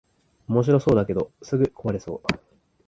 [0.49, 2.33] おもしろそうだけどすぐ壊れそう